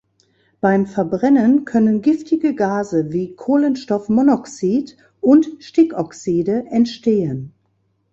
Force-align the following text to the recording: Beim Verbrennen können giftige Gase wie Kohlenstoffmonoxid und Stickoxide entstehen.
Beim 0.61 0.87
Verbrennen 0.87 1.63
können 1.63 2.01
giftige 2.01 2.55
Gase 2.55 3.13
wie 3.13 3.35
Kohlenstoffmonoxid 3.35 4.97
und 5.19 5.45
Stickoxide 5.59 6.65
entstehen. 6.71 7.53